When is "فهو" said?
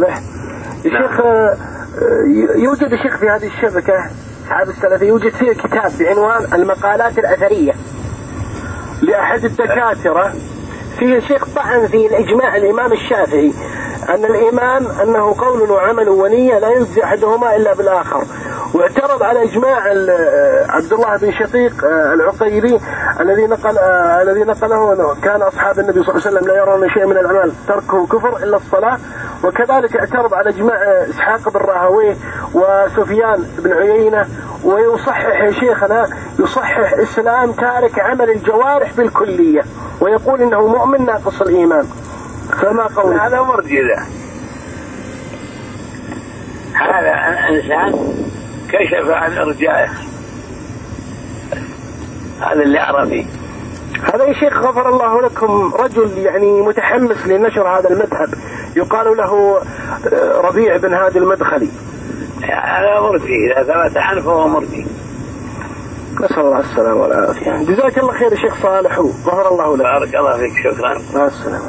64.20-64.48